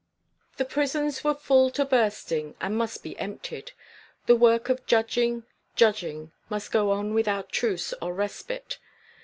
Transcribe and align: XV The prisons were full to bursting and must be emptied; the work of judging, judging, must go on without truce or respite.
XV 0.53 0.57
The 0.57 0.65
prisons 0.65 1.23
were 1.23 1.35
full 1.35 1.69
to 1.69 1.85
bursting 1.85 2.55
and 2.59 2.75
must 2.75 3.03
be 3.03 3.15
emptied; 3.19 3.73
the 4.25 4.35
work 4.35 4.67
of 4.67 4.87
judging, 4.87 5.43
judging, 5.75 6.31
must 6.49 6.71
go 6.71 6.89
on 6.89 7.13
without 7.13 7.51
truce 7.51 7.93
or 8.01 8.11
respite. 8.11 8.79